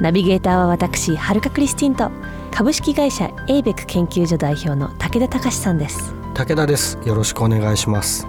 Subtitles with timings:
[0.00, 2.10] ナビゲーターは私はるかクリスティンと
[2.52, 6.14] 株式会社エイベック研究所代表の武田隆さんです。
[6.34, 6.98] 武田です。
[7.04, 8.26] よろしくお願いします。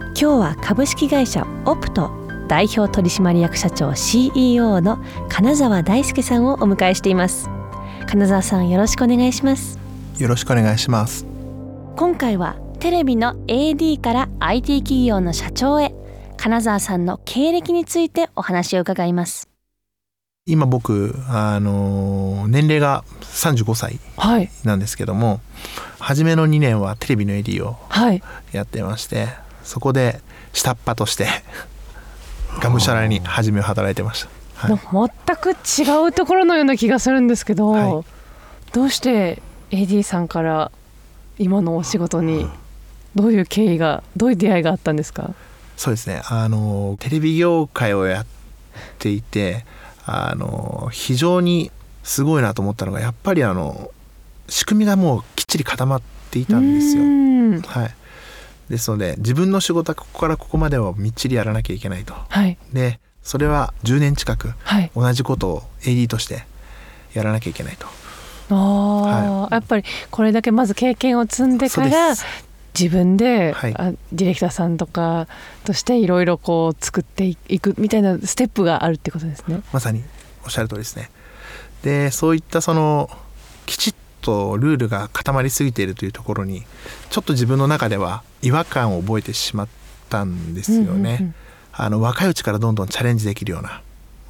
[0.00, 2.10] 今日は株式会社オプト
[2.48, 7.48] 代表取締役社長 CEO の金沢大輔さんをお迎えしています。
[8.08, 9.78] 金沢さんよろしくお願いします。
[10.18, 11.24] よろしくお願いします。
[11.96, 15.94] 今回はテレビの AD から IT 企業の社長へ
[16.38, 19.49] 金沢さんの経歴についてお話を伺います
[20.50, 24.50] 今僕あの年齢が35歳はい。
[24.64, 25.40] なんですけども、
[25.98, 28.22] 初めの2年はテレビの AD をはい。
[28.52, 29.28] やってまして
[29.62, 30.20] そこで
[30.52, 31.28] 下っ端として
[32.60, 38.04] がむしゃらに初めを働いてました、はい、全く違うところのような気がするんですけど、はい。
[38.72, 40.72] どうして AD さんから
[41.38, 42.48] 今のお仕事に
[43.14, 45.30] どういう経緯がどういう出会いがあったんですか？
[45.76, 46.22] そうですね。
[46.28, 48.26] あのテレビ業界をやっ
[48.98, 49.64] ていて
[50.12, 51.70] あの非常に
[52.02, 53.92] すごいなと思ったのがやっぱりあの
[54.48, 56.02] 仕組みがもうきっちり固まっ
[56.32, 57.04] ていたんですよ。
[57.70, 57.94] はい、
[58.68, 62.14] ですので自分の仕事はここからここまでをみっちりやらなきゃいけないと。
[62.28, 62.58] はい。
[62.72, 64.90] でそれは10年近くはい。
[64.96, 66.44] 同じことを AD として
[67.14, 67.86] やらなきゃいけないと。
[68.50, 72.24] あー、やっぱりこれだけまず経験を積んでからす
[72.78, 75.26] 自分で、はいあディレクターさんとか
[75.64, 79.62] としていろいろこう作っていくみたいなステップがあるってことですね。
[79.72, 80.02] まさに
[80.44, 81.10] おっしゃる通りですね。
[81.82, 83.10] でそういったその
[83.66, 86.64] きちっとルールが固まりすぎているというところに
[87.10, 89.68] ちょっと自分の中では違和感を覚えてしまっ
[90.08, 90.84] たんですよね。
[90.84, 91.34] うんうんうん
[91.72, 93.80] あの若いうちからどんどんチャレンジできるような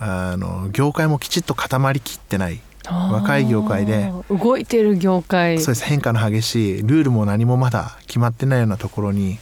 [0.00, 4.12] あの業界もきちっと固まりきってない若い業界で。
[4.30, 5.58] 動いてる業界。
[5.58, 5.84] そうです。
[5.84, 9.38] 変化の激しいルールも何もまだ決まってないようなところに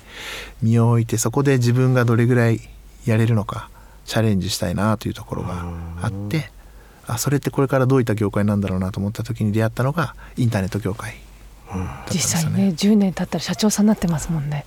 [0.63, 2.61] 身を置いてそこで自分がどれぐらい
[3.05, 3.71] やれるのか
[4.05, 5.65] チャレンジしたいなというところが
[6.03, 6.51] あって
[7.07, 11.15] あそれってこれからどういった業界なんだろうなと思った時に出会ったのがインターネット業界。
[11.69, 12.15] だったん。
[12.15, 14.65] ですよ実際ね10年経ったら社長さんになってますもんね。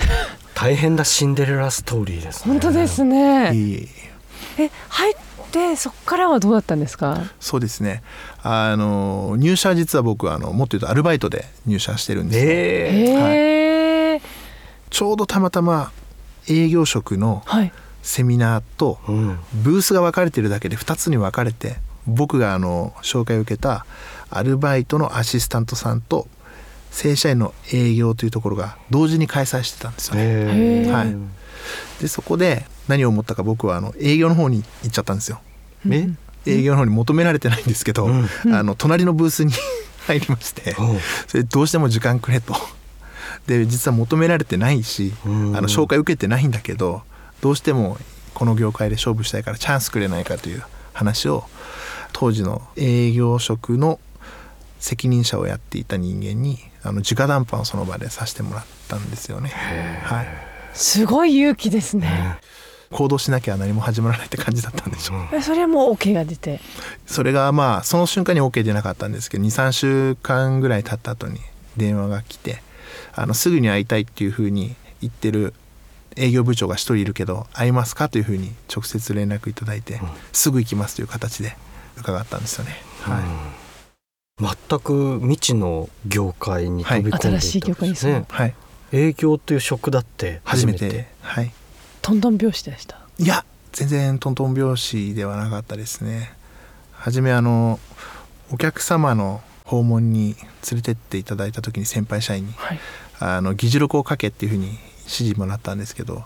[0.54, 2.52] 大変なシンデレラストーリーですね。
[2.52, 3.52] 本当ですいね。
[4.56, 5.16] え入っ
[5.54, 7.22] てそこからはどうだったんですか？
[7.40, 8.02] そうですね
[8.42, 14.20] あの入社は実は僕あのもっと言うとアルバイトで入社してるんですよ、えへえ。
[14.90, 15.90] ちょうどたまたま
[16.48, 17.72] 営業職のはい。
[18.02, 18.98] セミナーと
[19.54, 21.76] ブースが分かれてるだけで2つに分かれて
[22.06, 23.86] 僕があの紹介を受けた
[24.28, 26.28] アルバイトのアシスタントさんと
[26.90, 30.20] 正社員の営業というところが同時に開催してたんですよね。
[30.22, 31.16] えーはい
[32.02, 35.40] でそこで何を思ったか僕はあの営業の方に行っちゃったんですよ。
[35.90, 36.08] え
[36.46, 38.28] 営業の方に求められてないんですけど、うん。
[38.54, 39.52] あの隣のブースに
[40.06, 40.82] 入りましてう。
[40.94, 42.54] んそれどうしても時間くれと。
[43.46, 45.52] で実は求められてないしあうん。
[45.52, 47.02] の紹介受けてないんだけど
[47.40, 47.98] どうしても
[48.32, 50.62] この業界で勝負したいからチャンスくれないかという
[50.92, 51.44] 話を
[52.12, 54.00] 当時の営業職の
[54.78, 59.50] 責任者をやっていた人間にあの直談判をその場でさせてもらったんですよね。
[60.04, 60.28] はい、
[60.74, 62.38] すごい勇気ですね。
[62.94, 65.36] 行動しなきゃ何も始まらないって感じだったんでしょう。
[65.36, 66.60] えそれはもう OK が出て。
[67.06, 71.40] それがまあその瞬間に OK 出なかったんですけど23週間ぐらい経った後に
[71.76, 72.62] 電話が来て
[73.12, 75.54] あのすぐに会いたいっていうふうに言ってる
[76.14, 80.00] 営業部長が一人いるけど会いますかというふうに直接連絡いただいて、
[80.32, 81.56] すぐ行きますという形で
[81.96, 82.76] 伺ったんですよね。
[83.00, 83.20] は
[84.40, 84.44] い。
[84.68, 87.40] 全く未知の業界に飛び込んでいったんはい。
[87.40, 88.54] 新しい業界にですね、はい、
[88.92, 90.86] 営業という職だって初めて。
[90.86, 91.08] 初めて。
[91.20, 91.52] はい
[92.04, 92.98] トントン拍子でした。
[93.18, 96.34] いや全然トントン拍子ではなかったですね
[96.92, 97.80] 初めあの
[98.52, 100.36] お客様の訪問に
[100.70, 102.80] 連れてっていただいた時に先輩社員にはい。
[103.20, 106.24] あの議事録を書けっていうふうに指示もらったんですけど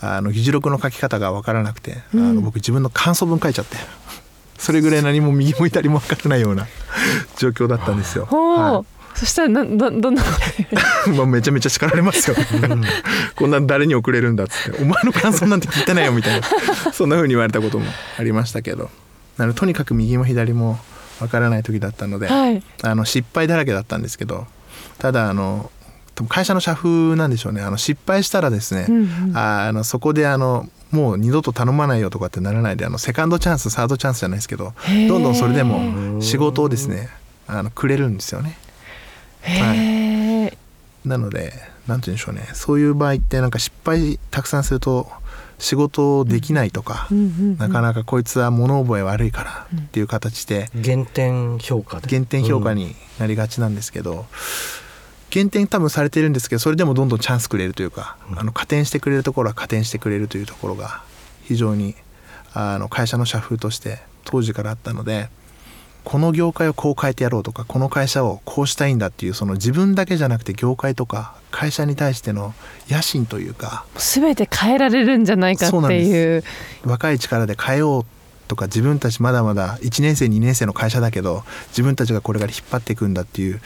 [0.00, 3.76] あの議事録の書き方が分からなくて、あうんの僕自分の感想文書いちゃって
[4.58, 6.66] それぐらい何も右も左も分からないような
[7.38, 8.26] 状況だったんですよ。
[8.26, 8.86] ほう。
[9.14, 10.22] はそしたらなどどんな。
[10.22, 10.26] い、
[11.16, 12.36] まあめちゃめちゃ叱られますよ。
[13.36, 16.46] こんな誰に送れるんだっつって「お前の感想なんて聞いてないよ」みたいな
[16.92, 17.86] そんな風に言われたことも
[18.18, 18.90] ありましたけど
[19.38, 20.78] あのとにかく右も左も
[21.18, 22.62] 分からない時だったので、はい。
[22.82, 24.46] あの失敗だらけだったんですけど
[24.98, 25.70] ただあの
[26.28, 34.74] 会社の社風なんでしょうねあの失敗したらですね、うんうんああのそこであのもう二度と頼まないよとかってならないであのセカンドチャンスサードチャンスじゃないですけど
[35.08, 37.08] どんどんそれでも仕事をですね
[37.48, 38.56] あのくれるんですよね。
[39.44, 40.58] へえ、
[41.04, 41.52] なので
[41.86, 42.48] 何て言うんでしょうね。
[42.54, 45.08] そういう場合ってなんか失敗たくさんすると
[45.58, 54.26] 仕事できないとか、うんうんうんなかなかこいつは物覚え悪いからっていう形で減点評価で減点評価になりがちなんですけど、
[55.30, 61.02] 減点多分されてるんですけどそれでもどんどんチャンスくれるというか、あの加点してくれるところは加点してくれるというところが
[61.44, 61.94] 非常に
[62.52, 65.28] あの会社の社風として当時からあったので
[66.04, 72.54] この業界をこう変えてやろうとかこの会社をこうしたいんだっていうその自分だけじゃなくて業界とか会社に対しての
[72.88, 76.44] 野心というか全て変えられるんじゃないかっていう。
[76.84, 78.06] 若い力で変えよう
[78.48, 83.60] とか自分たちまだまだ1年生2年生の会社だけど自分たちがこれから引っ張っていくんだっていう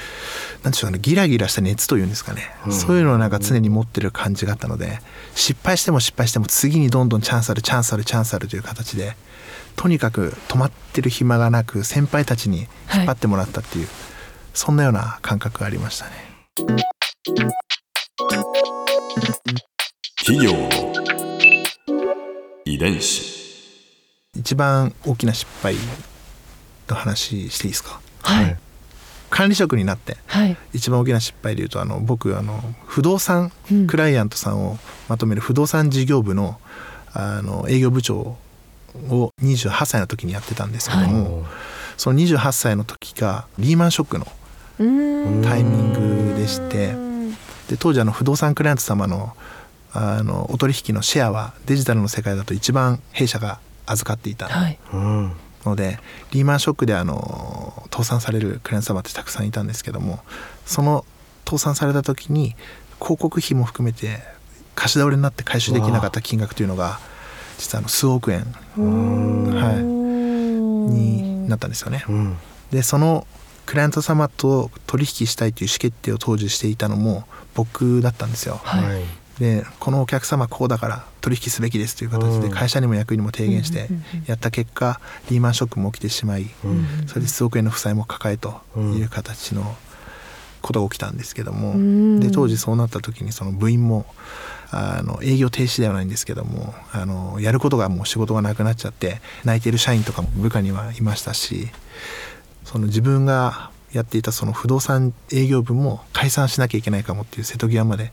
[0.63, 2.73] なんでしょうねギラギラした熱というんですかね、うん。
[2.73, 5.01] そういうのをなんか常に持ってる感じがあったので
[5.35, 9.17] 失敗しても失敗しても次にどんどんチャンスあるチャンスあるチャンスあるという形で
[9.79, 13.89] とにかく止まってる暇がなく先輩たちに引っ張ってもらったっていう、
[14.53, 16.13] そんなような感覚がありましたね。
[20.19, 20.69] 企業の
[22.65, 23.38] 遺伝子
[24.39, 25.75] 一番大きな失敗
[26.89, 28.01] の話していいですか？
[28.23, 28.57] はい。
[29.31, 30.57] 管理職になってはい。
[30.73, 33.87] 一番大きな失敗でいうとあの僕あの不動産うん。
[33.87, 36.59] クライアントさんをまとめる不動産事業部の
[37.13, 38.37] あの営業部長
[39.11, 41.47] を28歳の時にやってたんですけども、
[41.97, 44.27] その28歳の時がリーマンショックの
[45.43, 46.95] タイミングでして
[47.69, 49.35] で当時あの不動産クライアント様の
[49.93, 53.59] あのお取引のシェアはデジタルの世界だと一番弊社が
[53.93, 54.79] 預かっていたはい。
[54.93, 55.33] うん。
[55.65, 55.99] ので
[56.31, 60.21] リーマンショックであの倒産されるクライアント様ってたくさんいたんですけども
[60.65, 61.05] その
[61.45, 62.55] 倒産された時に
[63.01, 64.21] 広告費も含めて
[64.75, 67.01] 貸し倒れになって回収できなかった金額というのが
[67.59, 68.45] 実はあの数億円。
[68.77, 69.83] はい。
[69.83, 72.05] になったんですよね。
[72.09, 72.37] うん。
[72.71, 73.27] でその
[73.67, 77.25] クライアント様と取引したいという意思決定を当時していたのも
[77.55, 78.61] 僕だったんですよ。
[78.63, 78.85] はい。
[78.85, 79.03] はい
[79.39, 82.51] でこのお客様こうだから取引すべきですという形でうん。
[82.51, 83.89] 会社にも役員にも提言して
[84.27, 85.01] やった結果
[85.31, 89.77] リーマンショックも起きてしまいうんそれで数億円の負債も抱えという形の
[90.61, 92.21] ことが起きたんですけどもん。
[92.21, 94.07] で当時そうなった時にその部員も
[94.71, 101.69] あの営業停止ではないんですけどもあのやることがもう仕事がなくなっちゃって泣いてる社員とかも部下にはいましたし
[102.65, 108.13] その自分がやっていたその不動産営業部も解散しなきゃいけないかもっていう瀬戸際まで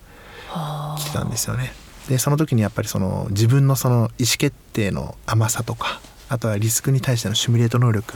[1.15, 1.73] たんですよね。
[2.09, 8.13] でその時にやっぱりその自分のその意思決定の甘さとかあとはリスクに対してのシミュレート能力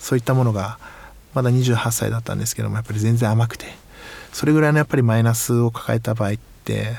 [0.00, 0.78] そういったものが
[1.34, 3.66] まだ28歳だったんですけどもやっぱり全然甘くて
[4.32, 6.34] それぐらいのやっぱりマイナスを抱えた場合っ
[6.64, 6.96] て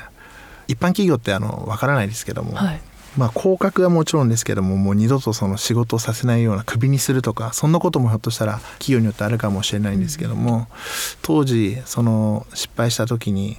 [0.69, 2.81] 一般企業ってあの分からないですけども、はい
[3.17, 10.67] まあ降格はもちろんですけどももう二度とその仕事をさせないようなクビにするとかそんなこともひょっとしたら企業によってあるかもしれないんですけども、
[11.21, 13.57] 当時その失敗した時に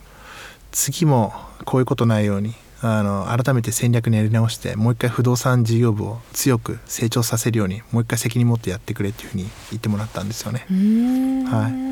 [0.72, 1.32] 次も
[1.64, 10.66] こういうことないようにあの改めて戦略にやり直してもう一回不動産事業部を強く成長させるようにもう一回責任持ってやってくれっていうふうに言ってもらったんですよね。
[11.46, 11.90] はい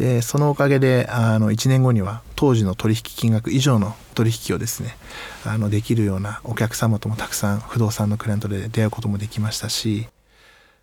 [0.00, 4.96] でそのおかげであの1年後には当時の取引金額以上の取引をですね
[5.44, 10.08] あのできるようなお客様ともたくさん不動産のクライアントで出会うこともできましたし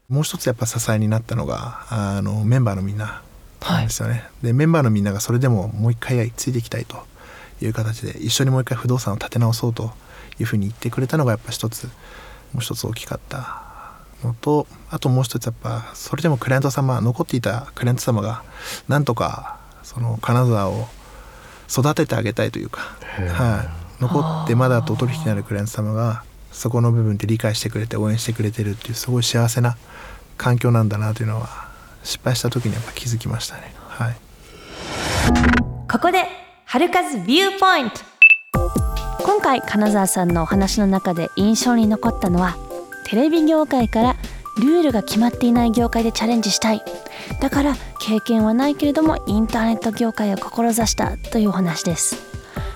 [0.08, 3.24] もう一つやっぱ支えになったのがあのメンバーのみんな
[3.62, 4.24] なんですよね。
[4.42, 6.98] でメンバーのみんながそれでももう一回ついていきたいと
[7.62, 9.92] いう形で一緒にもう一回不動産を立て直そうと
[10.40, 11.92] いうふうに言ってくれたのがやっぱ一つも
[12.58, 13.68] う一つ大きかった
[14.24, 18.44] のとあともう一つやっぱそれでもクライアント様残っていたクライアント様が
[18.88, 20.88] なんとかその金沢を
[21.70, 23.66] 育ててあげたいというか、は
[24.00, 29.78] い、残ってまだと取引になるクライアント様がそこの部分って理解してくれて応援してくれてるっていうすごい幸せな
[30.38, 31.67] 環境なんだなというのは
[32.08, 33.74] 失敗した時にやっぱ気づきましたね。
[33.90, 34.16] はい。
[35.92, 36.24] ここで
[36.64, 38.00] 春風ビューポイント。
[39.24, 42.56] 今回金沢さんのお話の中で印象に残ったのは
[43.06, 44.16] テレビ業界から
[44.58, 46.82] ルールが決まっていない業界でチャレンジしたい。
[47.42, 52.16] だから経験はないけれどもインターネット業界を志したというお話です。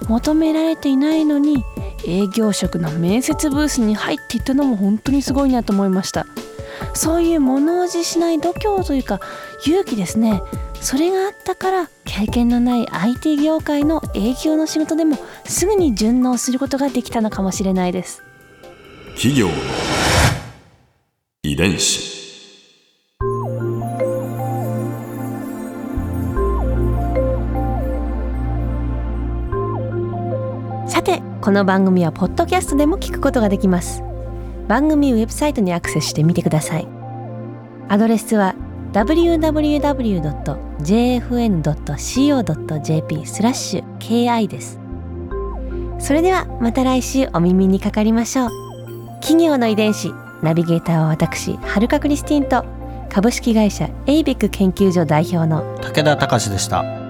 [0.10, 1.64] 求められていないのに
[2.06, 6.26] 営業職の面接ブースに入っていったのも本当にすごいなと思いました。
[6.94, 9.20] そういう物おじしない度胸というか
[9.66, 10.42] 勇気ですね。
[10.82, 18.24] それがあったから経験のない IT 業界の営業の仕事でもすぐに順応することができたのかもしれないです。
[19.16, 19.54] 企業の
[21.44, 22.12] 遺伝子。
[30.88, 34.04] さてこの番組はポッドキャストでも聞くことができます
[34.72, 36.88] 番組ウェブサイトにアクセスしてみてください。
[37.90, 38.56] アドレスは
[38.94, 39.76] www.jfn.co.jp
[43.26, 44.80] スラッシュ ki です。
[46.00, 48.50] それではまた来週お耳にかかりましょう。
[49.20, 52.64] 企業の遺伝子ナビゲーターは私はるかクリスティンと
[53.10, 57.01] 株式会社エイベック研究所代表の武田隆でした。